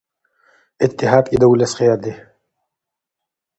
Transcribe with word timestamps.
اتحاد 0.85 1.25
کې 1.31 1.37
د 1.39 1.43
ولس 1.51 1.71
خیر 1.79 1.97
دی. 2.03 2.13